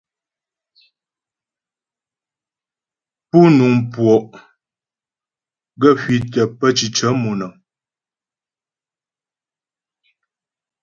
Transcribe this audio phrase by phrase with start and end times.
[3.29, 4.19] Pú nuŋ puɔ'
[5.81, 7.53] gaə́ hwitə pə́ cǐcə monəŋ.